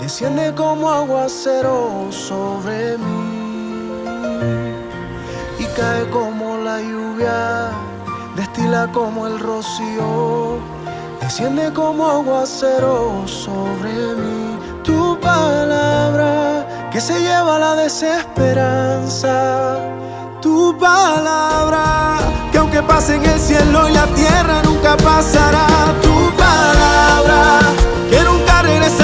desciende 0.00 0.52
como 0.56 0.90
aguacero 0.90 2.08
sobre 2.10 2.98
mí. 2.98 3.92
Y 5.60 5.64
cae 5.76 6.10
como 6.10 6.58
la 6.58 6.80
lluvia, 6.80 7.70
destila 8.34 8.90
como 8.90 9.28
el 9.28 9.38
rocío, 9.38 10.58
desciende 11.20 11.72
como 11.72 12.04
aguacero 12.04 13.22
sobre 13.26 14.16
mí. 14.16 14.58
Tu 14.82 15.16
palabra 15.20 16.90
que 16.90 17.00
se 17.00 17.20
lleva 17.20 17.60
la 17.60 17.76
desesperanza. 17.76 19.78
Tu 20.44 20.76
palabra 20.76 22.18
que 22.52 22.58
aunque 22.58 22.82
pase 22.82 23.14
en 23.14 23.24
el 23.24 23.40
cielo 23.40 23.88
y 23.88 23.92
la 23.94 24.04
tierra 24.08 24.60
nunca 24.62 24.94
pasará. 24.98 25.66
Tu 26.02 26.36
palabra 26.36 27.60
que 28.10 28.22
nunca 28.24 28.60
regresará 28.60 29.03